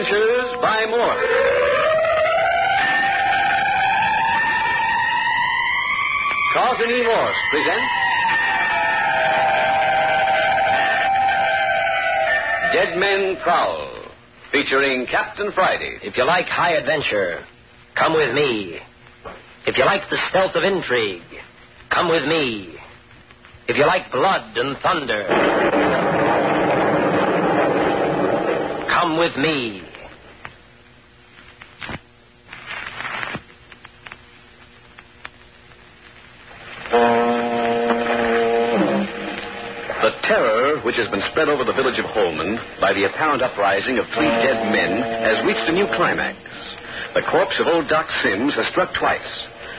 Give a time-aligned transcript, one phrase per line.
[0.00, 1.26] Adventures by Morse.
[6.54, 7.02] Carlton E.
[7.02, 7.92] Morse presents
[12.72, 13.90] Dead Men Prowl,
[14.50, 15.98] featuring Captain Friday.
[16.02, 17.44] If you like high adventure,
[17.94, 18.78] come with me.
[19.66, 21.20] If you like the stealth of intrigue,
[21.90, 22.74] come with me.
[23.68, 25.26] If you like blood and thunder,
[28.88, 29.89] come with me.
[40.00, 44.00] The terror which has been spread over the village of Holman by the apparent uprising
[44.00, 46.40] of three dead men has reached a new climax.
[47.12, 49.28] The corpse of old Doc Sims has struck twice.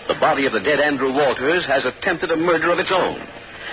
[0.07, 3.17] The body of the dead Andrew Walters has attempted a murder of its own.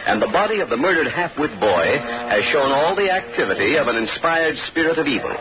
[0.08, 1.88] And the body of the murdered half-wit boy
[2.32, 5.36] has shown all the activity of an inspired spirit of evil.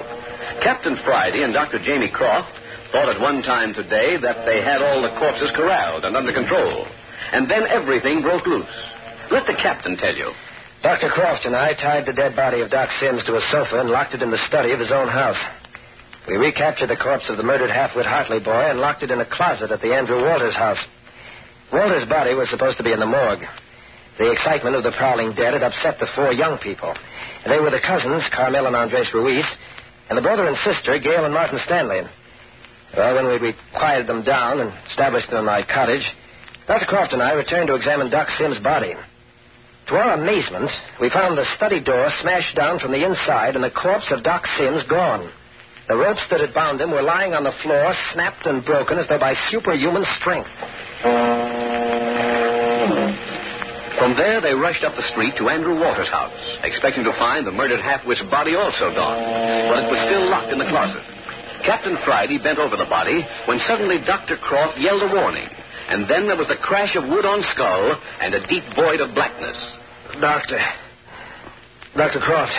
[0.59, 1.79] Captain Friday and Dr.
[1.79, 2.51] Jamie Croft
[2.91, 6.83] thought at one time today that they had all the corpses corralled and under control.
[7.31, 8.77] And then everything broke loose.
[9.31, 10.35] Let the captain tell you.
[10.87, 11.11] Dr.
[11.11, 14.15] Croft and I tied the dead body of Doc Sims to a sofa and locked
[14.15, 15.35] it in the study of his own house.
[16.29, 19.27] We recaptured the corpse of the murdered half-wit Hartley boy and locked it in a
[19.27, 20.79] closet at the Andrew Walters house.
[21.73, 23.43] Walters' body was supposed to be in the morgue.
[24.17, 26.95] The excitement of the prowling dead had upset the four young people.
[27.43, 29.43] They were the cousins, Carmel and Andres Ruiz,
[30.07, 32.07] and the brother and sister, Gail and Martin Stanley.
[32.95, 36.07] Well, when we quieted them down and established them in my cottage,
[36.65, 36.85] Dr.
[36.85, 38.95] Croft and I returned to examine Doc Sims' body.
[39.87, 43.71] To our amazement, we found the study door smashed down from the inside and the
[43.71, 45.31] corpse of Doc Sims gone.
[45.87, 49.07] The ropes that had bound him were lying on the floor, snapped and broken as
[49.07, 50.51] though by superhuman strength.
[53.95, 56.35] From there, they rushed up the street to Andrew Walters' house,
[56.67, 59.19] expecting to find the murdered half-wit's body also gone.
[59.71, 61.03] But it was still locked in the closet.
[61.63, 64.35] Captain Friday bent over the body when suddenly Dr.
[64.35, 65.47] Croft yelled a warning.
[65.87, 69.15] And then there was the crash of wood on skull and a deep void of
[69.15, 69.57] blackness.
[70.19, 70.59] Doctor.
[71.95, 72.19] Dr.
[72.19, 72.53] Croft.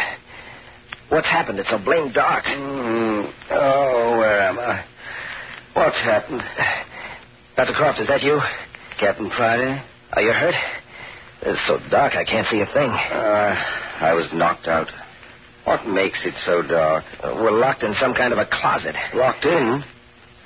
[1.10, 1.58] What's happened?
[1.58, 2.44] It's so blamed dark.
[2.44, 3.32] Mm.
[3.50, 4.84] Oh, where am I?
[5.74, 6.42] What's happened?
[7.56, 7.72] Dr.
[7.74, 8.40] Croft, is that you?
[8.98, 9.82] Captain Friday?
[10.12, 10.54] Are you hurt?
[11.42, 12.90] It's so dark I can't see a thing.
[12.90, 13.54] Uh,
[14.00, 14.88] I was knocked out.
[15.64, 17.04] What makes it so dark?
[17.22, 18.96] Uh, we're locked in some kind of a closet.
[19.14, 19.84] Locked in?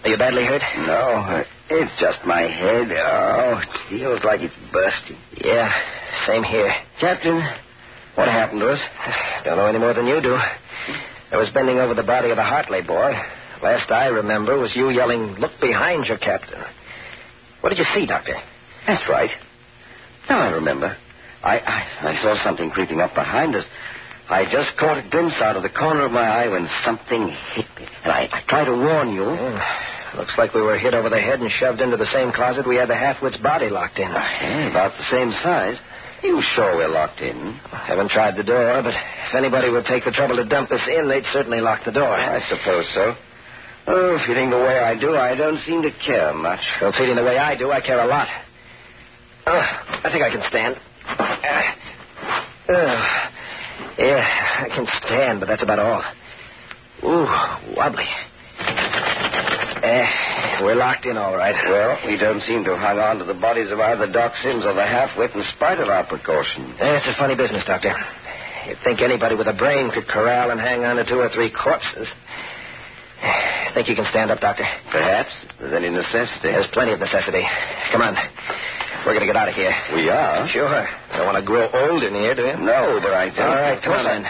[0.04, 0.62] Are you badly hurt?
[0.78, 1.44] No,
[1.74, 2.88] it's just my head.
[2.92, 5.16] Oh, it feels like it's bursting.
[5.38, 5.70] Yeah,
[6.26, 6.72] same here.
[7.00, 7.42] Captain,
[8.14, 8.80] what happened to us?
[9.44, 10.34] Don't know any more than you do.
[10.34, 13.12] I was bending over the body of the Hartley boy.
[13.62, 16.60] Last I remember was you yelling, Look behind you, Captain.
[17.60, 18.34] What did you see, Doctor?
[18.86, 19.30] That's right.
[20.28, 20.96] Now I remember.
[21.42, 23.64] I, I, I saw something creeping up behind us.
[24.28, 27.66] I just caught a glimpse out of the corner of my eye when something hit
[27.78, 27.86] me.
[28.04, 29.24] And I, I tried to warn you.
[29.24, 29.91] Yeah.
[30.16, 32.76] Looks like we were hit over the head and shoved into the same closet we
[32.76, 34.10] had the half-wit's body locked in.
[34.10, 35.76] About the same size.
[36.22, 37.58] You sure we're locked in?
[37.72, 40.86] I haven't tried the door, but if anybody would take the trouble to dump us
[40.86, 42.14] in, they'd certainly lock the door.
[42.14, 43.14] I suppose so.
[43.88, 46.60] Oh, feeling the way I do, I don't seem to care much.
[46.80, 48.28] Well, feeling the way I do, I care a lot.
[49.46, 50.76] Uh, I think I can stand.
[51.08, 53.28] Uh, uh,
[53.98, 56.02] yeah, I can stand, but that's about all.
[57.02, 58.06] Ooh, wobbly.
[59.92, 61.52] Eh, we're locked in all right.
[61.68, 64.64] Well, we don't seem to have hung on to the bodies of either Doc Sims
[64.64, 66.80] or the half-wit in spite of our precautions.
[66.80, 67.92] Eh, it's a funny business, Doctor.
[68.68, 71.52] You'd think anybody with a brain could corral and hang on to two or three
[71.52, 72.08] corpses.
[73.74, 74.64] Think you can stand up, Doctor?
[74.90, 76.48] Perhaps, if there's any necessity.
[76.52, 77.44] There's plenty of necessity.
[77.92, 78.16] Come on.
[79.04, 79.72] We're going to get out of here.
[79.94, 80.48] We are?
[80.48, 80.88] Sure.
[81.16, 82.56] Don't want to grow old in here, do you?
[82.64, 83.44] No, but I don't.
[83.44, 84.24] All right, come on, then.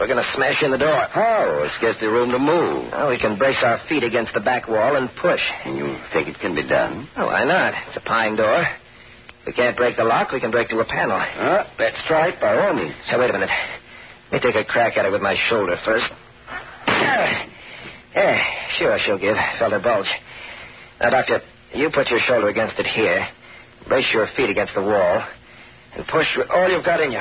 [0.00, 0.96] We're going to smash in the door.
[1.12, 1.60] How?
[1.60, 2.90] There's scarcely room to move.
[2.90, 5.40] Well, we can brace our feet against the back wall and push.
[5.66, 7.06] And You think it can be done?
[7.18, 7.74] Oh, why not?
[7.88, 8.64] It's a pine door.
[9.40, 11.18] If we can't break the lock, we can break through a panel.
[11.20, 12.94] Uh, let's try it by all means.
[13.12, 13.50] Now, wait a minute.
[14.32, 16.06] Let me take a crack at it with my shoulder first.
[18.16, 18.42] Yeah,
[18.78, 19.36] sure, she'll give.
[19.58, 20.08] Felt her bulge.
[21.00, 21.40] Now, Doctor,
[21.74, 23.26] you put your shoulder against it here.
[23.86, 25.24] Brace your feet against the wall.
[25.94, 27.20] And push with all you've got in you.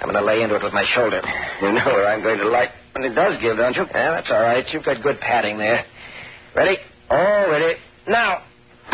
[0.00, 1.20] I'm going to lay into it with my shoulder.
[1.60, 3.84] You know where I'm going to like when it does give, don't you?
[3.92, 4.64] Yeah, that's all right.
[4.72, 5.84] You've got good padding there.
[6.56, 6.78] Ready?
[7.10, 7.76] All ready.
[8.08, 8.42] Now.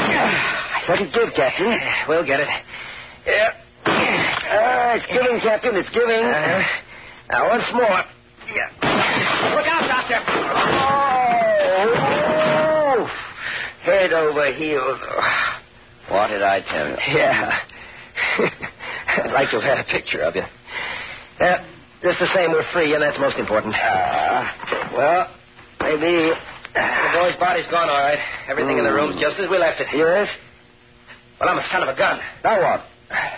[0.88, 1.78] Let it give, Captain.
[2.08, 2.48] We'll get it.
[3.26, 3.50] Yeah.
[3.86, 5.76] Uh, it's giving, Captain.
[5.76, 6.24] It's giving.
[6.24, 6.62] Uh-huh.
[7.30, 8.02] Now, once more.
[8.52, 8.70] Yeah.
[9.54, 10.20] Look out, Doctor.
[11.86, 13.06] Oh!
[13.82, 14.98] Head over heels.
[16.08, 16.96] What did I tell you?
[17.16, 17.58] Yeah.
[19.08, 20.42] I'd like to have had a picture of you.
[21.40, 21.64] Yeah,
[22.02, 23.74] just the same, we're free, and that's most important.
[23.74, 24.44] Uh,
[24.94, 25.30] well,
[25.80, 26.32] Maybe.
[26.74, 28.18] The boy's body's gone, all right.
[28.48, 29.86] Everything in the room's just as we left it.
[29.94, 30.28] Yes?
[31.40, 32.18] Well, I'm a son of a gun.
[32.44, 32.80] Now what?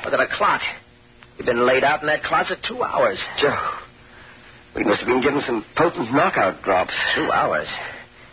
[0.05, 0.63] Look at the clock.
[1.37, 3.19] You've been laid out in that closet two hours.
[3.41, 3.79] Jove.
[4.75, 6.95] We must have been given some potent knockout drops.
[7.15, 7.69] Two hours.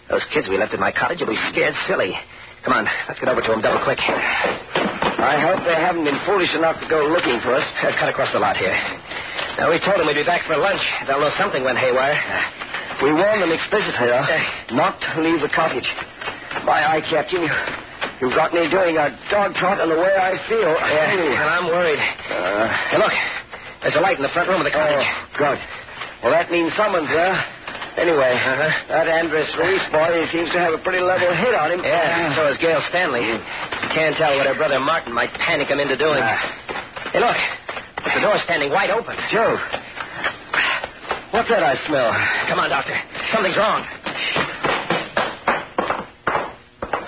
[0.10, 2.14] Those kids we left at my cottage will be scared silly.
[2.64, 4.00] Come on, let's get over to them double quick.
[4.02, 7.66] I hope they haven't been foolish enough to go looking for us.
[7.82, 8.74] Uh, cut across the lot here.
[9.58, 10.82] Now, we told them we'd be back for lunch.
[11.08, 12.16] They'll know something went haywire.
[13.04, 14.28] We warned them explicitly, though,
[14.76, 15.88] not to leave the cottage.
[16.68, 17.52] My eye, Captain, you,
[18.20, 20.72] you've got me doing a dog trot in the way I feel.
[20.76, 22.00] Yeah, and I'm worried.
[22.00, 23.16] Uh, Hey, look.
[23.84, 25.06] There's a light in the front room of the cottage.
[25.06, 25.60] oh, good.
[26.24, 27.38] Well, that means someone's there.
[27.96, 28.72] Anyway, Uh-huh.
[28.92, 31.80] that Andres Ruiz boy he seems to have a pretty level hit on him.
[31.86, 33.24] Yeah, so is Gail Stanley.
[33.96, 36.20] Can't tell what her brother Martin might panic him into doing.
[36.20, 37.12] Ah.
[37.14, 37.38] Hey, look.
[38.14, 39.16] The door's standing wide open.
[39.32, 39.60] Jove,
[41.32, 42.12] what's that I smell?
[42.48, 42.96] Come on, Doctor.
[43.34, 43.82] Something's wrong.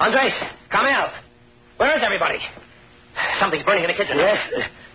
[0.01, 0.33] Andres,
[0.71, 1.11] come out.
[1.77, 2.39] Where is everybody?
[3.39, 4.17] Something's burning in the kitchen.
[4.17, 4.37] Yes,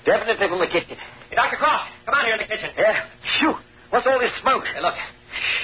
[0.05, 0.97] definitely from the kitchen.
[1.31, 1.57] Hey, Dr.
[1.57, 2.71] Croft, come on here in the kitchen.
[2.77, 3.07] Yeah.
[3.39, 3.55] Phew.
[3.91, 4.65] What's all this smoke?
[4.65, 4.95] Hey, look.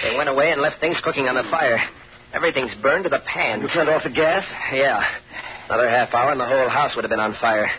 [0.02, 1.78] They went away and left things cooking on the fire.
[2.34, 3.60] Everything's burned to the pan.
[3.60, 4.44] You turned off the gas?
[4.72, 5.02] Yeah.
[5.68, 7.70] Another half hour and the whole house would have been on fire.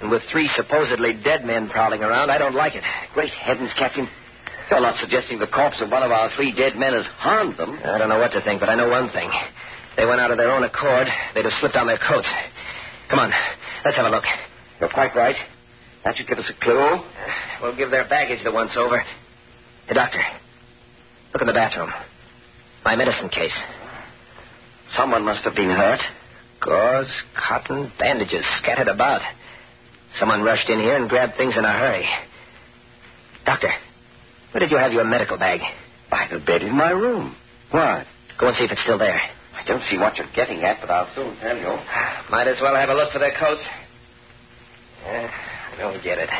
[0.00, 2.84] And with three supposedly dead men prowling around, I don't like it.
[3.14, 4.08] Great heavens, Captain.
[4.70, 7.78] You're not suggesting the corpse of one of our three dead men has harmed them.
[7.84, 9.30] I don't know what to think, but I know one thing.
[9.96, 11.06] They went out of their own accord.
[11.34, 12.28] They'd have slipped on their coats.
[13.08, 13.32] Come on,
[13.84, 14.24] let's have a look.
[14.80, 15.36] You're quite right.
[16.04, 17.00] That should give us a clue.
[17.62, 18.98] We'll give their baggage the once over.
[19.86, 20.20] Hey, doctor,
[21.32, 21.90] look in the bathroom.
[22.84, 23.56] My medicine case.
[24.96, 26.00] Someone must have been hurt.
[26.60, 29.20] Gauze, cotton, bandages scattered about.
[30.18, 32.06] Someone rushed in here and grabbed things in a hurry.
[33.44, 33.70] Doctor,
[34.52, 35.60] where did you have your medical bag?
[36.10, 37.36] By the bed in my room.
[37.70, 38.06] What?
[38.38, 39.20] Go and see if it's still there.
[39.54, 41.66] I don't see what you're getting at, but I'll soon tell you.
[42.30, 43.62] Might as well have a look for their coats.
[45.06, 46.30] Eh, I don't get it.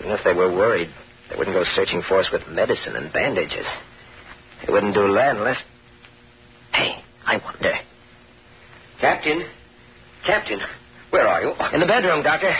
[0.00, 0.88] Even if they were worried,
[1.30, 3.66] they wouldn't go searching for us with medicine and bandages.
[4.66, 5.62] They wouldn't do that unless.
[6.72, 7.74] Hey, I wonder.
[9.00, 9.44] Captain?
[10.26, 10.60] Captain,
[11.10, 11.52] where are you?
[11.74, 12.50] In the bedroom, Doctor.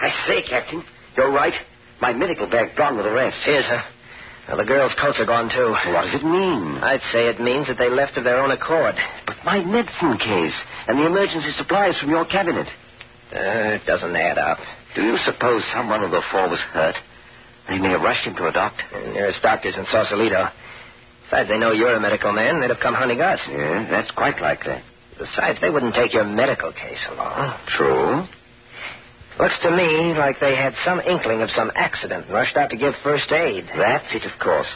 [0.00, 0.84] I say, Captain,
[1.16, 1.54] you're right.
[2.00, 3.36] My medical bag gone with the rest.
[3.44, 3.82] Here's her.
[4.56, 5.70] The girls' coats are gone, too.
[5.92, 6.78] What does it mean?
[6.80, 8.94] I'd say it means that they left of their own accord.
[9.26, 10.56] But my medicine case
[10.86, 12.66] and the emergency supplies from your cabinet.
[13.28, 14.56] Uh, it doesn't add up.
[14.96, 16.96] Do you suppose someone of the four was hurt?
[17.68, 18.82] They may have rushed him to a doctor.
[18.92, 20.48] The nearest doctor's in Sausalito.
[21.24, 22.60] Besides, they know you're a medical man.
[22.60, 23.40] They'd have come hunting us.
[23.50, 24.80] Yeah, that's quite likely.
[25.18, 27.58] Besides, they wouldn't take your medical case along.
[27.76, 28.24] True.
[29.38, 32.76] Looks to me like they had some inkling of some accident and rushed out to
[32.76, 33.64] give first aid.
[33.76, 34.68] That's it, of course.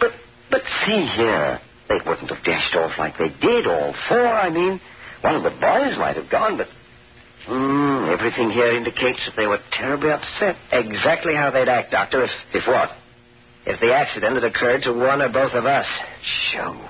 [0.00, 0.12] But
[0.50, 1.60] but see here.
[1.88, 4.80] They wouldn't have dashed off like they did, all four, I mean.
[5.22, 6.66] One of the boys might have gone, but.
[7.46, 10.56] Hmm, everything here indicates that they were terribly upset.
[10.70, 12.90] Exactly how they'd act, Doctor, if, If what?
[13.66, 15.86] if the accident had occurred to one or both of us.
[16.52, 16.87] Show.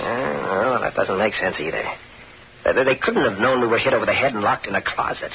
[0.00, 1.82] Oh, well, that doesn't make sense either.
[2.64, 4.82] They, they couldn't have known we were hit over the head and locked in a
[4.82, 5.32] closet.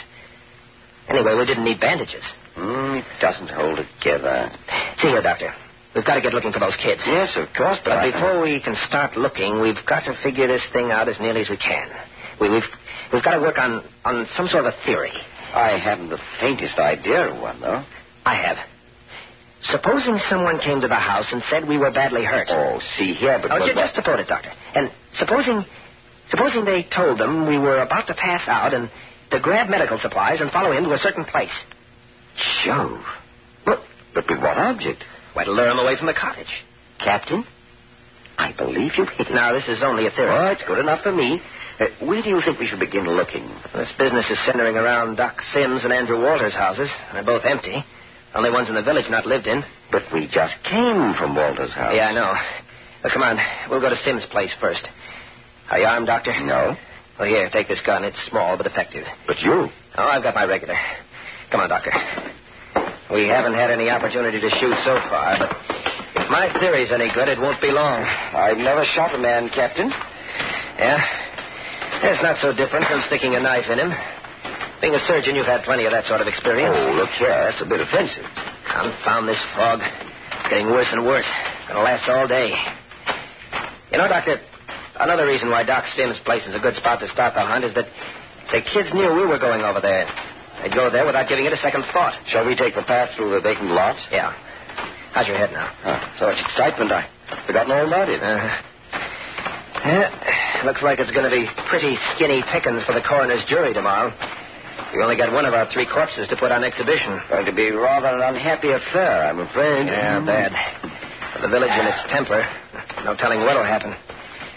[1.09, 2.23] Anyway, we didn't need bandages.
[2.55, 4.51] Hmm, it doesn't hold together.
[4.97, 5.53] See here, Doctor.
[5.95, 7.01] We've got to get looking for those kids.
[7.05, 10.63] Yes, of course, but, But before we can start looking, we've got to figure this
[10.73, 11.87] thing out as nearly as we can.
[12.41, 12.65] We, we've
[13.13, 15.13] we've got to work on on some sort of a theory.
[15.53, 17.83] I haven't the faintest idea of one, though.
[18.25, 18.57] I have.
[19.71, 22.47] Supposing someone came to the house and said we were badly hurt.
[22.51, 23.51] Oh, see here, but.
[23.51, 24.51] Oh, but ju- just suppose it, Doctor.
[24.75, 25.63] And supposing
[26.29, 28.89] supposing they told them we were about to pass out and
[29.31, 31.53] to grab medical supplies and follow him to a certain place.
[32.65, 33.01] Jove.
[33.65, 33.79] But,
[34.13, 35.03] but with what object?
[35.33, 36.49] Why, to lure him away from the cottage.
[36.99, 37.43] Captain?
[38.37, 39.33] I believe you've hit it.
[39.33, 40.29] Now, this is only a theory.
[40.31, 41.39] Oh, it's good enough for me.
[41.79, 43.47] Uh, where do you think we should begin looking?
[43.73, 46.89] This business is centering around Doc Sims and Andrew Walters' houses.
[47.13, 47.83] They're both empty.
[48.35, 49.63] Only ones in the village not lived in.
[49.91, 51.93] But we just came from Walter's house.
[51.95, 52.33] Yeah, I know.
[53.03, 53.37] Well, come on.
[53.69, 54.81] We'll go to Sims' place first.
[55.69, 56.33] Are you armed, Doctor?
[56.43, 56.75] No.
[57.19, 58.03] Well, here, take this gun.
[58.03, 59.05] It's small but effective.
[59.27, 59.69] But you?
[59.97, 60.75] Oh, I've got my regular.
[61.51, 61.91] Come on, Doctor.
[63.13, 65.53] We haven't had any opportunity to shoot so far, but
[66.17, 68.01] if my theory's any good, it won't be long.
[68.01, 69.91] I've never shot a man, Captain.
[70.79, 70.97] Yeah?
[72.09, 73.93] It's not so different from sticking a knife in him.
[74.83, 76.75] Being a surgeon, you've had plenty of that sort of experience.
[76.75, 77.31] Oh, look here.
[77.31, 78.27] That's a bit offensive.
[78.67, 79.79] Confound this fog.
[79.79, 81.23] It's getting worse and worse.
[81.71, 82.51] Gonna last all day.
[83.95, 84.43] You know, Doctor,
[84.99, 87.71] another reason why Doc Sims' place is a good spot to start the hunt is
[87.79, 87.87] that
[88.51, 90.03] the kids knew we were going over there.
[90.61, 92.19] They'd go there without giving it a second thought.
[92.27, 93.95] Shall we take the path through the vacant lot?
[94.11, 94.35] Yeah.
[95.15, 95.71] How's your head now?
[95.87, 96.91] Ah, so much excitement.
[96.91, 97.07] I
[97.47, 98.19] forgotten all about it.
[98.19, 98.51] Uh,
[99.85, 104.11] Yeah, looks like it's going to be pretty skinny pickings for the coroner's jury tomorrow.
[104.93, 107.19] We only got one of our three corpses to put on exhibition.
[107.29, 109.87] Going to be rather an unhappy affair, I'm afraid.
[109.87, 110.53] Yeah, bad.
[111.33, 112.45] For the village and its temper,
[113.03, 113.93] no telling what'll happen.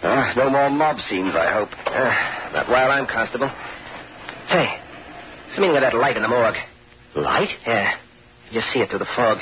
[0.03, 1.71] Uh, no more mob scenes, I hope.
[1.89, 3.49] Uh, not while I'm constable.
[4.53, 6.61] Say, what's the meaning of that light in the morgue?
[7.17, 7.49] Light?
[7.67, 7.97] Yeah.
[8.51, 9.39] You see it through the fog.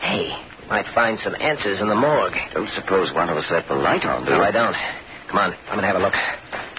[0.00, 2.32] Hey, we might find some answers in the morgue.
[2.54, 4.40] Don't suppose one of us left the light on, do No?
[4.40, 4.74] I don't.
[5.28, 6.14] Come on, I'm going to have a look.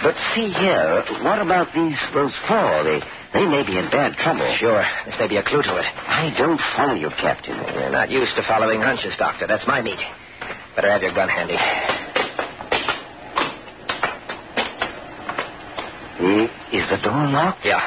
[0.04, 2.84] But see here, what about these those four?
[2.84, 3.00] They
[3.34, 4.50] they may be in bad trouble.
[4.60, 5.86] Sure, this may be a clue to it.
[5.86, 7.56] I don't follow you, Captain.
[7.56, 9.48] You're not used to following hunches, Doctor.
[9.48, 10.00] That's my meat.
[10.76, 11.58] Better have your gun handy.
[16.72, 17.66] Is the door locked?
[17.66, 17.82] Yeah.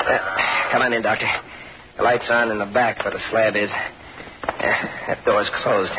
[0.00, 1.26] Uh, come on in, Doctor.
[1.98, 3.68] The light's on in the back where the slab is.
[3.68, 4.52] Uh,
[5.06, 5.92] that door's closed.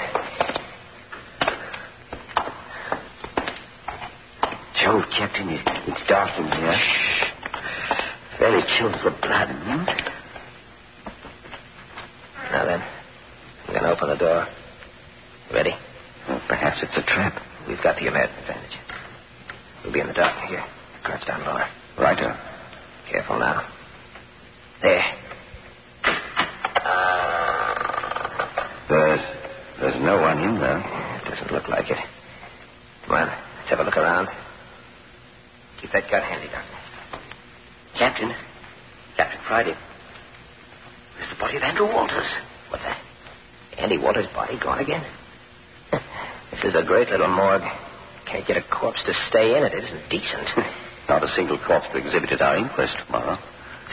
[4.94, 6.78] Jove, Captain, it, it's dark in here.
[8.38, 9.50] Fairly chills the blood.
[9.50, 9.86] Hmm?
[12.54, 12.82] Now then,
[13.66, 14.48] I'm going to open the door.
[15.52, 15.72] Ready?
[16.30, 17.42] Well, perhaps it's a trap.
[17.68, 18.78] We've got the advantage.
[19.84, 20.64] We'll be in the dark here.
[21.04, 21.68] Crouch down lower.
[21.98, 22.38] Righto.
[23.10, 23.68] Careful now.
[24.84, 25.04] There.
[28.90, 29.22] There's
[29.82, 30.78] there's no one in there.
[30.78, 31.98] It doesn't look like it.
[33.08, 34.43] Come on, let's have a look around.
[35.84, 36.80] Keep that gun handy, Doctor.
[38.00, 38.32] Captain,
[39.20, 39.76] Captain Friday.
[41.20, 42.24] There's the body of Andrew Walters.
[42.72, 42.96] What's that?
[43.78, 45.04] Andy Walters' body gone again?
[46.56, 47.68] this is a great little morgue.
[48.32, 49.76] Can't get a corpse to stay in it.
[49.76, 50.48] It isn't decent.
[51.10, 53.36] Not a single corpse to exhibit at our inquest tomorrow.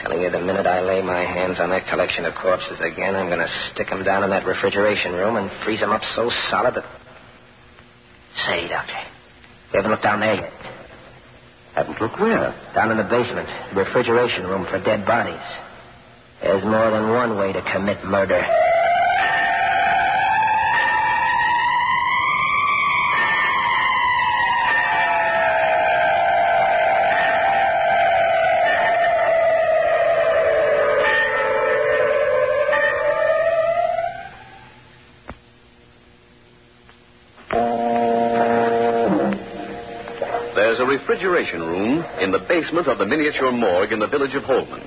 [0.01, 3.27] Telling you, the minute I lay my hands on that collection of corpses again, I'm
[3.27, 6.75] going to stick 'em down in that refrigeration room and freeze 'em up so solid
[6.75, 6.87] that.
[8.47, 10.70] Say, Doctor, you haven't looked down there yet.
[11.75, 12.53] Haven't looked where?
[12.75, 15.39] Down in the basement, refrigeration room for dead bodies.
[16.41, 18.43] There's more than one way to commit murder.
[41.21, 44.81] Refrigeration room in the basement of the miniature morgue in the village of Holman.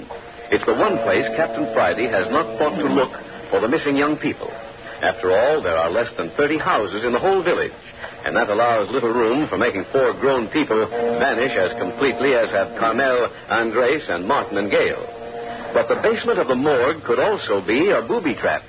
[0.50, 3.14] It's the one place Captain Friday has not thought to look
[3.54, 4.50] for the missing young people.
[4.98, 7.70] After all, there are less than 30 houses in the whole village,
[8.26, 10.82] and that allows little room for making four grown people
[11.22, 15.06] vanish as completely as have Carmel, Andres, and Martin and Gail.
[15.70, 18.62] But the basement of the morgue could also be a booby trap.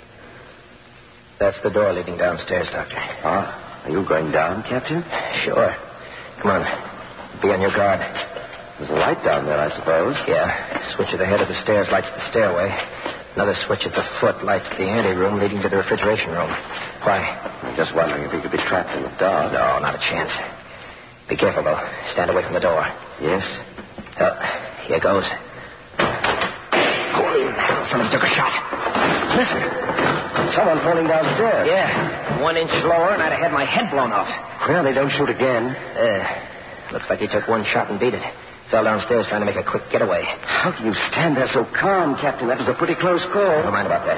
[1.39, 3.01] That's the door leading downstairs, Doctor.
[3.25, 5.01] Ah, are you going down, Captain?
[5.41, 5.73] Sure.
[6.45, 6.94] Come on.
[7.45, 8.01] Be on your guard.
[8.81, 10.17] There's a light down there, I suppose.
[10.25, 10.49] Yeah.
[10.97, 12.73] Switch at the head of the stairs lights the stairway.
[13.37, 16.49] Another switch at the foot lights the anteroom leading to the refrigeration room.
[17.05, 17.21] Why?
[17.21, 19.53] I'm just wondering if he could be trapped in the dark.
[19.53, 20.33] No, not a chance.
[21.29, 21.77] Be careful, though.
[22.17, 22.81] Stand away from the door.
[23.21, 23.45] Yes?
[24.17, 24.33] Oh,
[24.89, 25.29] here goes.
[26.01, 27.45] Holy
[27.93, 28.53] somebody took a shot.
[29.37, 29.61] Listen.
[30.57, 31.69] Someone falling downstairs.
[31.69, 32.41] Yeah.
[32.41, 34.33] One inch lower, and I'd have had my head blown off.
[34.65, 35.69] Well, they don't shoot again.
[35.69, 36.54] Uh,
[36.91, 38.23] looks like he took one shot and beat it.
[38.71, 40.25] Fell downstairs trying to make a quick getaway.
[40.25, 42.47] How can you stand there so calm, Captain?
[42.47, 43.61] That was a pretty close call.
[43.61, 44.17] Never mind about that.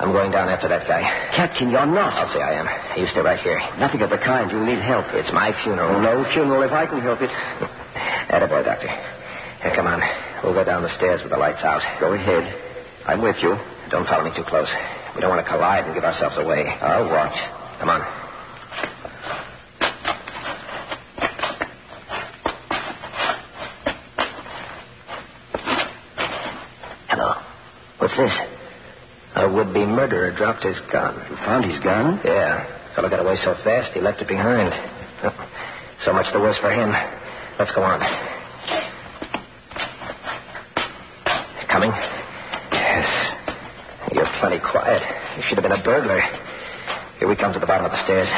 [0.00, 1.04] I'm going down after that guy.
[1.36, 2.16] Captain, you're not.
[2.16, 2.66] I'll say I am.
[2.98, 3.60] You stay right here.
[3.78, 4.50] Nothing of the kind.
[4.50, 5.04] You'll need help.
[5.12, 6.00] It's my funeral.
[6.00, 7.30] No funeral if I can help it.
[8.32, 8.88] Attaboy, Doctor.
[8.88, 10.00] Here, come on.
[10.42, 11.84] We'll go down the stairs with the lights out.
[12.00, 12.48] Go ahead.
[13.06, 13.54] I'm with you.
[13.90, 14.68] Don't follow me too close.
[15.14, 16.64] We don't want to collide and give ourselves away.
[16.64, 17.36] I'll watch.
[17.78, 18.19] Come on.
[28.20, 28.36] This?
[29.36, 31.14] A would-be murderer dropped his gun.
[31.30, 32.20] You found his gun?
[32.22, 32.68] Yeah.
[32.94, 34.72] Fellow got away so fast he left it behind.
[36.02, 36.88] So much the worse for him.
[37.58, 38.00] Let's go on.
[41.68, 41.92] Coming?
[42.72, 43.04] Yes.
[44.10, 45.02] You're plenty quiet.
[45.36, 46.22] You should have been a burglar.
[47.18, 48.28] Here we come to the bottom of the stairs.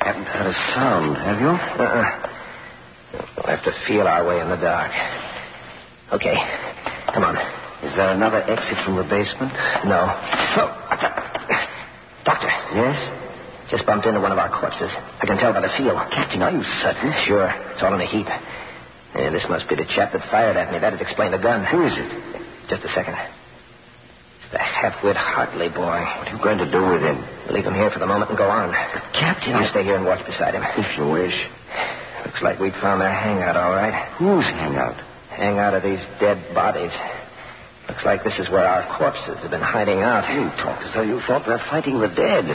[0.00, 1.48] Haven't heard a sound, have you?
[1.48, 2.04] Uh-uh.
[3.38, 4.92] We'll have to feel our way in the dark.
[6.12, 6.36] Okay.
[7.14, 7.59] Come on.
[7.82, 9.52] Is there another exit from the basement?
[9.88, 10.04] No.
[10.60, 10.68] Oh.
[12.24, 12.50] Doctor.
[12.76, 12.98] Yes?
[13.70, 14.90] Just bumped into one of our corpses.
[14.92, 15.94] I can tell by the feel.
[16.12, 17.14] Captain, are you certain?
[17.26, 17.48] Sure.
[17.72, 18.26] It's all in a heap.
[19.16, 20.78] Yeah, this must be the chap that fired at me.
[20.78, 21.64] That'd explain the gun.
[21.66, 22.10] Who is it?
[22.68, 23.14] Just a second.
[24.52, 26.02] The half-wit Hartley boy.
[26.02, 27.22] What are you going to do with him?
[27.54, 28.74] Leave him here for the moment and go on.
[29.14, 30.62] Captain, You stay here and watch beside him.
[30.76, 31.34] If you wish.
[32.26, 33.94] Looks like we'd found their hangout, all right.
[34.18, 34.98] Whose hangout?
[35.30, 36.92] Hangout of these dead bodies.
[37.88, 40.28] Looks like this is where our corpses have been hiding out.
[40.30, 42.46] You talk as though you thought we're fighting the dead.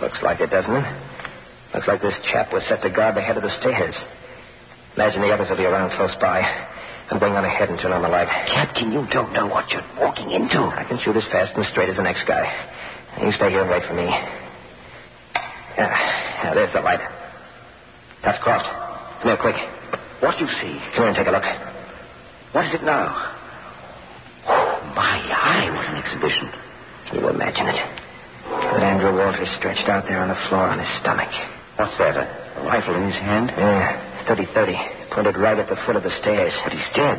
[0.00, 0.86] Looks like it, doesn't it?
[1.74, 3.96] Looks like this chap was set to guard the head of the stairs.
[4.94, 6.38] Imagine the others will be around close by.
[7.10, 8.30] I'm going on ahead and turn on the light.
[8.54, 10.62] Captain, you don't know what you're walking into.
[10.62, 12.46] I can shoot as fast and straight as the next guy.
[13.20, 14.06] You stay here and wait for me.
[15.76, 17.02] Yeah, yeah, there's the light.
[18.22, 18.70] That's Croft.
[19.20, 19.58] Come here, quick.
[20.22, 20.78] What do you see?
[20.94, 21.44] Come here and take a look.
[22.54, 23.33] What is it now?
[24.94, 26.46] My eye, what an exhibition.
[27.10, 27.78] Can you imagine it?
[28.46, 31.30] Good Andrew Walters stretched out there on the floor on his stomach.
[31.76, 32.14] What's that?
[32.14, 32.24] A,
[32.60, 33.50] a rifle in his hand?
[33.56, 35.10] Yeah, 30-30.
[35.10, 36.52] Pointed right at the foot of the stairs.
[36.62, 37.18] But he's dead.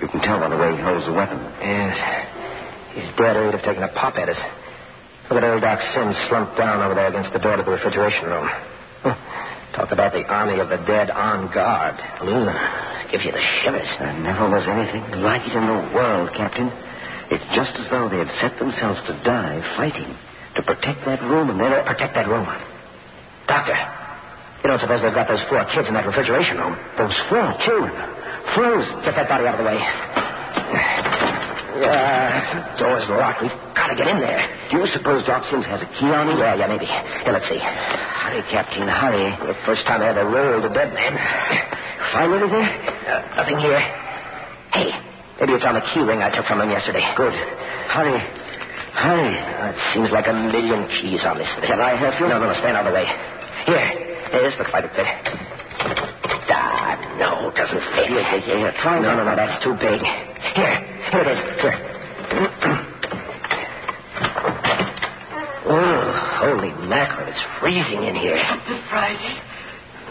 [0.00, 1.40] You can tell by the way he holds the weapon.
[1.64, 1.96] Yes.
[2.94, 4.38] He's dead or he'd have taken a pop at us.
[5.30, 8.26] Look at old Doc Sims slumped down over there against the door to the refrigeration
[8.26, 8.48] room.
[9.02, 9.16] Huh.
[9.76, 11.96] Talk about the army of the dead on guard.
[12.20, 13.10] Ugh.
[13.12, 13.88] Gives you the shivers.
[13.98, 16.68] There never was anything like it in the world, Captain.
[17.30, 20.08] It's just as though they had set themselves to die fighting
[20.56, 21.70] to protect that room and then...
[21.84, 22.48] Protect that room.
[23.46, 23.76] Doctor,
[24.64, 26.76] you don't suppose they've got those four kids in that refrigeration room?
[26.96, 27.92] Those four children.
[28.56, 29.04] Frozen.
[29.04, 29.78] Get that body out of the way.
[31.78, 33.42] Uh, door's locked.
[33.42, 34.42] We've got to get in there.
[34.70, 36.38] Do you suppose Doc Sims has a key on him?
[36.38, 36.86] Yeah, yeah, maybe.
[36.86, 37.60] Here, let's see.
[37.60, 39.30] Hurry, Captain, hurry.
[39.46, 41.14] The first time I ever rolled a dead man.
[42.12, 42.66] Find anything?
[42.66, 43.78] Uh, nothing here.
[44.74, 44.90] Hey,
[45.40, 47.02] maybe it's on the key ring I took from him yesterday.
[47.16, 47.34] Good.
[47.94, 48.18] Hurry.
[48.98, 49.34] Hurry.
[49.72, 51.70] It seems like a million keys on this thing.
[51.70, 52.26] Can I help you?
[52.28, 52.54] No, no, no.
[52.58, 53.06] Stand out of the way.
[53.66, 53.88] Here.
[54.32, 55.06] This looks like it fit.
[56.50, 58.06] Ah, no, doesn't fit.
[58.08, 58.72] Here, here, here.
[58.82, 59.16] Try No, that.
[59.16, 60.00] no, no, that's too big.
[60.54, 60.76] Here,
[61.12, 61.40] here it is.
[61.62, 61.76] Here.
[65.68, 66.04] oh,
[66.40, 68.36] holy mackerel, it's freezing in here.
[68.36, 69.34] Captain Friday.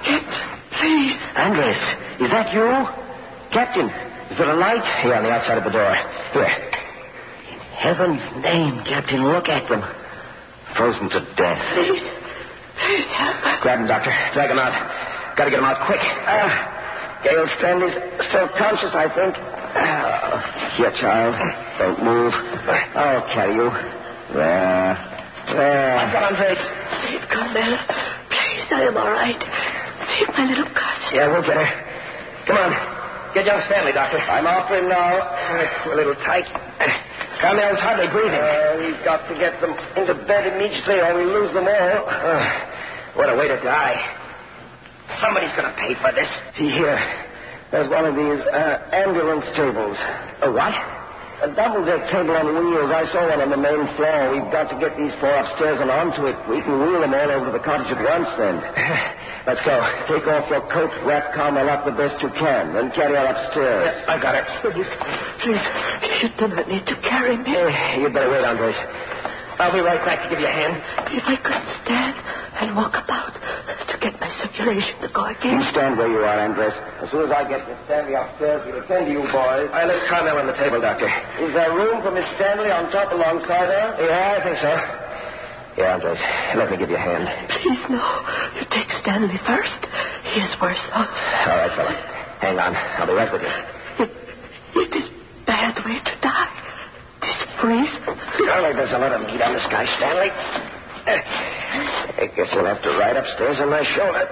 [0.05, 0.49] Captain,
[0.79, 1.13] please.
[1.35, 1.81] Andres,
[2.21, 2.67] is that you?
[3.53, 3.89] Captain,
[4.31, 4.83] is there a light?
[5.03, 5.93] Here on the outside of the door.
[6.33, 6.51] Here.
[7.51, 9.81] In heaven's name, Captain, look at them.
[10.75, 11.61] Frozen to death.
[11.73, 12.03] Please.
[12.77, 13.57] Please help us.
[13.61, 14.13] Grab him, Doctor.
[14.33, 14.75] Drag him out.
[15.37, 16.01] Gotta get him out quick.
[16.01, 17.93] Ah, Gail Stanley's
[18.29, 19.33] still conscious, I think.
[19.37, 21.33] Ah, here, child.
[21.79, 22.33] Don't move.
[22.33, 23.69] I'll carry you.
[24.33, 24.93] There.
[25.53, 25.97] There.
[25.97, 26.59] I've got Andres.
[27.05, 27.79] Save Carmela.
[28.29, 29.39] Please, I am all right.
[29.39, 31.09] Save my little cousin.
[31.13, 31.69] Yeah, we'll get her.
[32.45, 32.96] Come on.
[33.37, 34.17] Get young Stanley, Doctor.
[34.17, 35.13] I'm offering now.
[35.13, 36.49] A little tight.
[37.37, 38.33] Carmel's hardly breathing.
[38.33, 42.09] Uh, we've got to get them into bed immediately or we lose them all.
[42.09, 43.93] Uh, what a way to die.
[45.21, 46.25] Somebody's going to pay for this.
[46.57, 46.97] See here.
[47.69, 49.97] There's one of these uh, ambulance tables.
[50.41, 50.96] A what?
[51.37, 52.89] A double deck table on wheels.
[52.89, 54.33] I saw one on the main floor.
[54.33, 56.33] We've got to get these four upstairs and onto it.
[56.49, 58.57] We can wheel them all over to the cottage at once then.
[59.47, 59.77] Let's go.
[60.09, 63.85] Take off your coat, wrap Carmel up the best you can, then carry her upstairs.
[63.85, 64.45] Yes, I got it.
[64.65, 64.89] Please,
[65.45, 65.65] please.
[66.25, 67.53] You do not need to carry me.
[67.53, 68.75] Eh, hey, you'd better wait, Andres.
[69.57, 70.77] I'll be right back to give you a hand.
[71.17, 72.15] If I could stand
[72.61, 75.57] and walk about to get my circulation to go again.
[75.57, 75.73] You again.
[75.73, 76.77] stand where you are, Andres.
[77.01, 79.69] As soon as I get Miss Stanley upstairs, we'll attend to you boys.
[79.73, 81.09] I left Carmel on the table, Doctor.
[81.41, 83.85] Is there room for Miss Stanley on top alongside her?
[83.97, 84.71] Yeah, I think so.
[85.81, 86.21] Yeah, Andres,
[86.57, 87.25] let me give you a hand.
[87.61, 88.01] Please, no.
[88.61, 89.77] You take Stanley first.
[90.33, 91.09] He is worse off.
[91.09, 91.93] All right, fella.
[92.41, 92.73] Hang on.
[92.73, 93.53] I'll be right with you.
[94.05, 94.09] It,
[94.85, 95.09] it is
[95.45, 96.53] bad way to die.
[97.21, 97.96] This freeze.
[98.47, 100.31] Charlie, there's a lot of meat on this guy, Stanley.
[100.31, 101.19] Eh,
[102.23, 104.23] I guess you'll have to ride upstairs on my shoulder.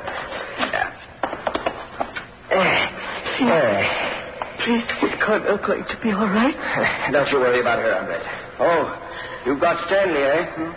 [2.48, 2.80] Eh.
[3.44, 3.84] Eh.
[4.64, 6.56] Please, is Carmel going to be all right?
[7.12, 8.24] Don't you worry about her, Andres.
[8.64, 8.88] Oh,
[9.46, 10.48] you've got Stanley, eh?
[10.48, 10.72] Hmm?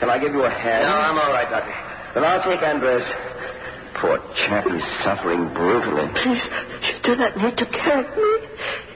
[0.00, 0.88] Can I give you a hand?
[0.88, 1.76] No, I'm all right, Doctor.
[2.16, 3.04] Then I'll take Andres.
[4.00, 4.16] Poor
[4.48, 6.08] chap, he's suffering brutally.
[6.24, 6.40] Please,
[6.88, 8.32] you do not need to carry me.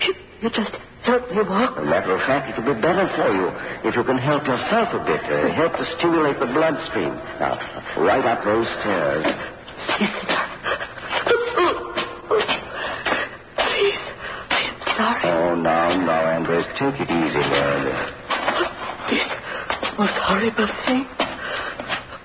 [0.01, 0.73] You, you just
[1.07, 1.79] help me walk.
[1.79, 3.47] As a matter of fact, it'll be better for you
[3.87, 5.23] if you can help yourself a bit.
[5.23, 7.15] Uh, help to stimulate the bloodstream.
[7.39, 7.55] Now,
[8.03, 9.25] right up those stairs.
[13.57, 14.03] Please,
[14.51, 15.23] I am sorry.
[15.31, 17.87] Oh, now, now, Andres, take it easy, lad.
[19.07, 19.27] This
[19.97, 21.07] most horrible thing.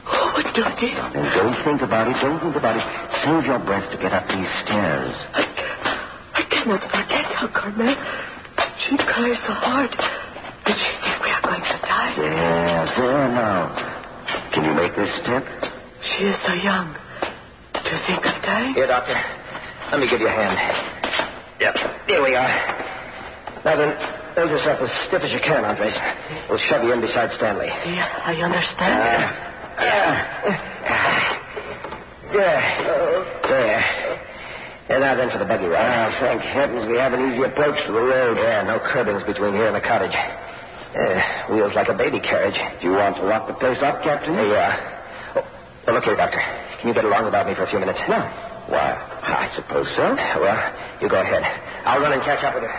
[0.10, 0.98] Who would do this?
[1.14, 2.18] And don't think about it.
[2.20, 2.86] Don't think about it.
[3.24, 5.14] Save your breath to get up these stairs.
[5.38, 5.46] I,
[6.34, 7.96] I cannot forget how Carmel.
[8.92, 9.90] She cries so hard.
[10.68, 12.12] Did she think we are going to die?
[12.20, 13.72] Yes, there now.
[14.52, 15.48] Can you make this step?
[16.04, 16.92] She is so young.
[17.72, 18.76] Do you think of dying?
[18.76, 19.16] Here, Doctor.
[19.96, 20.60] Let me give you a hand.
[21.64, 21.76] Yep.
[22.08, 22.52] Here we are.
[23.64, 23.96] Now then,
[24.36, 25.94] Hold yourself as stiff as you can, Andres.
[26.50, 27.68] We'll shove you in beside Stanley.
[27.68, 28.96] Yeah, I understand.
[29.76, 30.16] Uh, uh,
[32.32, 32.64] there.
[33.44, 34.31] There.
[34.92, 35.80] And now then for the buggy ride.
[35.88, 38.36] Ah, thank heavens we have an easy approach to the road.
[38.38, 40.12] Yeah, no curbings between here and the cottage.
[40.12, 42.60] Uh, wheels like a baby carriage.
[42.82, 44.36] Do you want to lock the place up, Captain?
[44.36, 45.48] Hey, uh, oh,
[45.88, 46.44] well, look here, Doctor.
[46.84, 48.00] Can you get along without me for a few minutes?
[48.12, 48.20] No.
[48.68, 50.12] Why, I suppose so.
[50.12, 50.60] Well,
[51.00, 51.44] you go ahead.
[51.88, 52.76] I'll run and catch up with her.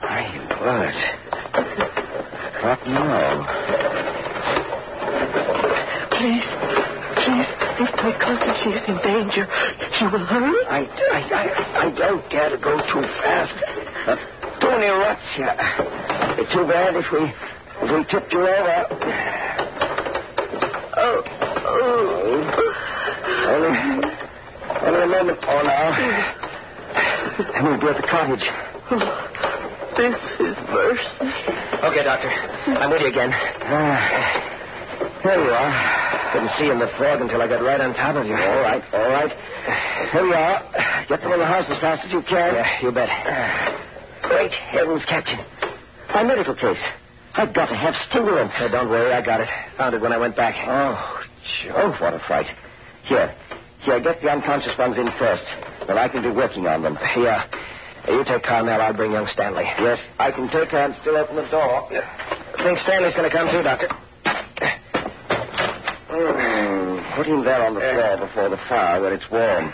[0.00, 0.24] My
[0.64, 0.96] word.
[2.64, 3.44] What now?
[6.16, 6.48] Please,
[7.20, 7.48] please,
[7.84, 9.44] if my cousin she is in danger,
[10.00, 10.64] you will hurry.
[10.68, 10.80] I,
[11.12, 13.54] I, I, I don't dare to go too fast.
[14.06, 14.16] Uh,
[14.60, 15.54] too many ruts here.
[16.38, 18.86] It's too bad if we, if we tipped you over.
[20.98, 21.22] Oh,
[21.66, 22.62] oh.
[23.46, 23.72] Only,
[24.86, 25.92] only a moment more now.
[27.56, 28.46] And we'll be at the cottage.
[29.96, 31.32] This is mercy.
[31.84, 32.28] Okay, Doctor.
[32.28, 33.30] I'm with you again.
[33.32, 35.72] Ah, there you are.
[36.32, 38.34] Couldn't see in the fog until I got right on top of you.
[38.34, 39.32] All right, all right.
[40.12, 40.60] Here we are.
[41.08, 42.54] Get them in the house as fast as you can.
[42.54, 43.08] Yeah, you bet.
[44.22, 45.38] Great heavens, Captain.
[46.12, 46.80] My medical case.
[47.34, 48.54] I've got to have stimulants.
[48.58, 49.48] Uh, don't worry, I got it.
[49.76, 50.54] Found it when I went back.
[50.66, 51.20] Oh,
[51.62, 52.46] Jove, what a fright.
[53.04, 53.34] Here,
[53.82, 55.44] here, get the unconscious ones in first.
[55.86, 56.98] Then I can be working on them.
[57.16, 57.44] Yeah.
[58.08, 59.64] You take Carmel, I'll bring young Stanley.
[59.64, 61.90] Yes, I can take her and still open the door.
[61.92, 63.88] I Think Stanley's going to come too, Doctor?
[66.08, 69.72] Mm, put him there on the floor before the fire where it's warm.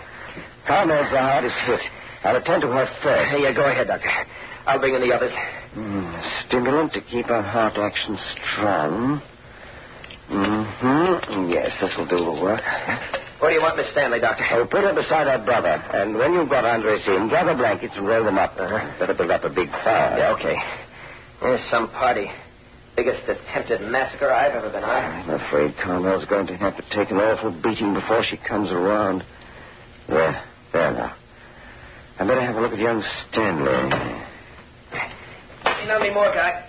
[0.66, 1.81] Carmel's the hardest hit.
[2.25, 3.31] I'll attend to her first.
[3.31, 4.09] Hey, yeah, go ahead, Doctor.
[4.66, 5.33] I'll bring in the others.
[5.75, 8.16] Mm, stimulant to keep her heart action
[8.55, 9.20] strong.
[10.31, 11.51] Mm-hmm.
[11.51, 12.62] Yes, this will do the work.
[13.40, 14.44] What do you want, Miss Stanley, Doctor?
[14.53, 15.83] Oh, put her beside her brother.
[15.92, 18.55] And when you've got Andres in, gather blankets and roll them up.
[18.57, 18.98] Uh-huh.
[19.01, 20.16] Better build up a big fire.
[20.16, 20.55] Yeah, okay.
[21.42, 22.31] There's some party.
[22.96, 25.29] Biggest attempted massacre I've ever been on.
[25.29, 29.25] I'm afraid Carmel's going to have to take an awful beating before she comes around.
[30.09, 31.14] There, there now.
[32.18, 33.66] I better have a look at young Stanley.
[35.64, 36.68] Lean on me more, Guy.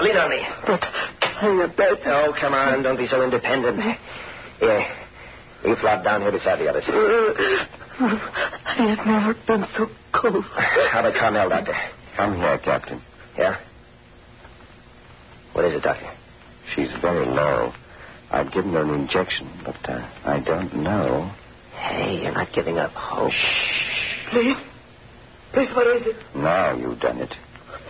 [0.00, 0.42] Lean on me.
[0.66, 2.00] But I bet.
[2.06, 2.82] Oh, come on.
[2.82, 3.78] Don't be so independent.
[4.60, 5.02] Yeah.
[5.64, 6.84] You flop down here beside the others.
[7.98, 10.44] I have never been so cold.
[10.90, 11.74] How about Carmel, Doctor?
[12.16, 13.02] Come here, Captain.
[13.38, 13.60] Yeah?
[15.52, 16.10] What is it, Doctor?
[16.74, 17.72] She's very low.
[18.30, 21.30] I've given her an injection, but uh, I don't know.
[21.88, 23.30] Hey, you're not giving up hope.
[23.30, 24.30] Shh.
[24.30, 24.56] Please,
[25.52, 26.16] please, what is it?
[26.34, 27.32] Now you've done it.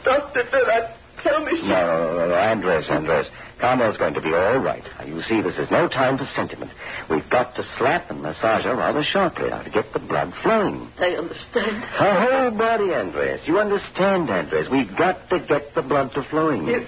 [0.05, 1.69] Doctor, did I tell me she...
[1.69, 3.27] No, no, no, no, Andres, Andres.
[3.59, 4.85] Carmel's going to be all right.
[5.07, 6.71] You see, this is no time for sentiment.
[7.09, 10.91] We've got to slap and massage her rather sharply now to get the blood flowing.
[10.99, 11.83] I understand.
[11.83, 13.41] Her whole body, Andres.
[13.47, 14.69] You understand, Andres.
[14.71, 16.67] We've got to get the blood to flowing.
[16.67, 16.87] You,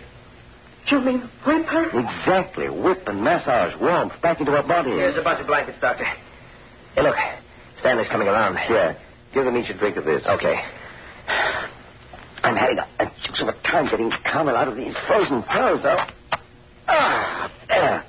[0.88, 1.88] you mean whip her?
[1.98, 2.68] Exactly.
[2.68, 4.90] Whip and massage warmth back into her body.
[4.90, 6.04] Here's a bunch of blankets, Doctor.
[6.94, 7.16] Hey, look.
[7.80, 8.56] Stanley's coming around.
[8.58, 8.96] Here.
[9.34, 10.22] Give them each a drink of this.
[10.26, 10.56] Okay.
[12.42, 15.82] I'm having a, a deuce of a time getting Carmel out of these frozen pearls,
[15.82, 15.98] though.
[16.88, 18.04] Ah, there.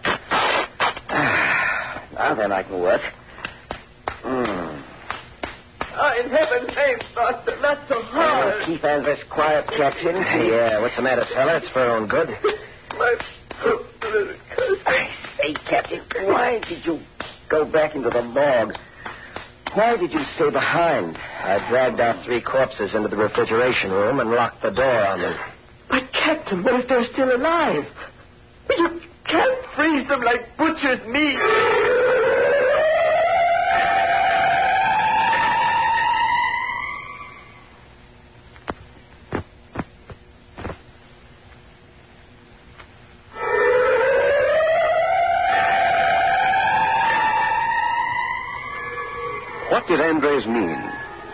[1.10, 3.02] Ah, now then I can work.
[4.24, 4.84] Mm.
[6.02, 8.62] Oh, in heaven's name, Doctor, not so hard.
[8.62, 10.15] Uh, keep Andres quiet, Captain.
[10.15, 11.58] Yeah, what's the matter, fella?
[11.58, 12.30] It's for her own good.
[12.98, 13.15] My
[13.62, 13.80] poor
[14.12, 14.78] little cousin.
[14.86, 17.00] I say, Captain, why did you
[17.50, 18.74] go back into the morgue?
[19.74, 21.18] Why did you stay behind?
[21.18, 25.38] I dragged our three corpses into the refrigeration room and locked the door on them.
[25.90, 27.86] But, Captain, what if they're still alive?
[28.70, 31.38] You can't freeze them like butcher's meat.
[49.89, 50.78] Did Andres mean?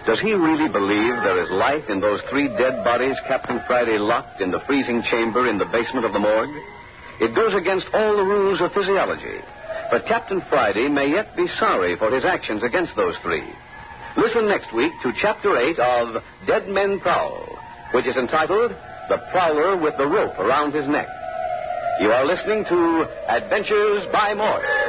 [0.08, 4.40] Does he really believe there is life in those three dead bodies Captain Friday locked
[4.40, 6.56] in the freezing chamber in the basement of the morgue?
[7.20, 9.44] It goes against all the rules of physiology.
[9.92, 13.44] But Captain Friday may yet be sorry for his actions against those three.
[14.16, 17.60] Listen next week to Chapter 8 of Dead Men Prowl,
[17.94, 18.72] which is entitled
[19.10, 21.08] The Prowler with the Rope Around His Neck.
[22.00, 24.85] You are listening to Adventures by Morse.